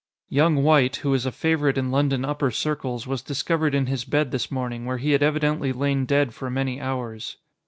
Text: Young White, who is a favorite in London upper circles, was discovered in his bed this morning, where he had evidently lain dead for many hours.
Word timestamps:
Young 0.29 0.63
White, 0.63 0.95
who 1.05 1.13
is 1.13 1.27
a 1.27 1.31
favorite 1.31 1.77
in 1.77 1.91
London 1.91 2.25
upper 2.25 2.49
circles, 2.49 3.05
was 3.05 3.21
discovered 3.21 3.75
in 3.75 3.85
his 3.85 4.03
bed 4.03 4.31
this 4.31 4.49
morning, 4.49 4.85
where 4.87 4.97
he 4.97 5.11
had 5.11 5.21
evidently 5.21 5.71
lain 5.71 6.07
dead 6.07 6.33
for 6.33 6.49
many 6.49 6.81
hours. 6.81 7.37